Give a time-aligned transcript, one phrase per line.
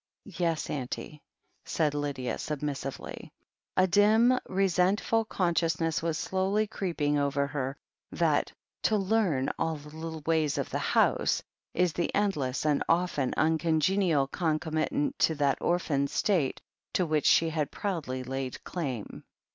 [0.25, 1.21] "Yes, auntie,"
[1.63, 3.31] said Lydia submissively.
[3.77, 7.77] A dim, resentful consciousness was slowly creeping over her
[8.11, 8.51] that
[8.81, 11.43] "to learn all the little ways of the house"
[11.75, 16.61] is the endless and often uncongenial concomitant to that orphaned state
[16.93, 19.23] to which she had proudly laid claim.